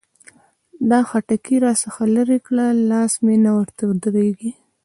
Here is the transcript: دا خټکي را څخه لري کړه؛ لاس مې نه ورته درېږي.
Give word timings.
دا 0.89 0.99
خټکي 1.09 1.57
را 1.63 1.73
څخه 1.83 2.03
لري 2.15 2.39
کړه؛ 2.47 2.65
لاس 2.91 3.13
مې 3.25 3.35
نه 3.45 3.51
ورته 3.57 3.83
درېږي. 4.03 4.51